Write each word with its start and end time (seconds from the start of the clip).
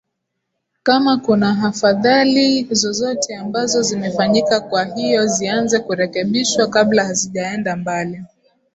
kama 0.83 1.17
kunahafadhali 1.17 2.67
zozote 2.71 3.35
ambazo 3.35 3.81
zimefanyika 3.81 4.59
kwa 4.61 4.83
hiyo 4.85 5.25
zianze 5.27 5.79
kurekebishwa 5.79 6.67
kabla 6.67 7.05
hazijaenda 7.05 7.75
mbali 7.75 8.23